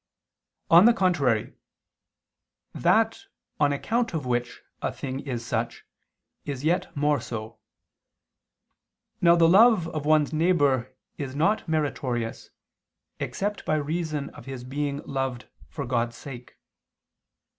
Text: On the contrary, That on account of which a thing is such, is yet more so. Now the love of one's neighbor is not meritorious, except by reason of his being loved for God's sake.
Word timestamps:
On 0.71 0.85
the 0.85 0.95
contrary, 0.95 1.53
That 2.73 3.25
on 3.59 3.71
account 3.71 4.15
of 4.15 4.25
which 4.25 4.63
a 4.81 4.91
thing 4.91 5.19
is 5.19 5.45
such, 5.45 5.85
is 6.43 6.63
yet 6.63 6.97
more 6.97 7.21
so. 7.21 7.59
Now 9.21 9.35
the 9.35 9.47
love 9.47 9.87
of 9.89 10.03
one's 10.07 10.33
neighbor 10.33 10.95
is 11.19 11.35
not 11.35 11.67
meritorious, 11.67 12.49
except 13.19 13.63
by 13.63 13.75
reason 13.75 14.31
of 14.31 14.47
his 14.47 14.63
being 14.63 15.03
loved 15.05 15.49
for 15.69 15.85
God's 15.85 16.15
sake. 16.17 16.57